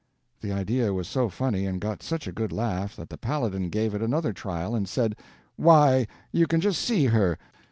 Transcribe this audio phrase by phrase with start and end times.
[0.41, 3.93] The idea was so funny, and got such a good laugh, that the Paladin gave
[3.93, 5.15] it another trial, and said:
[5.57, 7.37] "Why you can just see her!